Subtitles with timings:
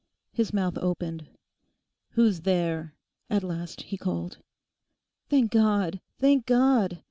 [0.33, 1.27] His mouth opened.
[2.13, 2.95] 'Who's there?'
[3.29, 4.39] at last he called.
[5.29, 6.99] 'Thank God, thank God!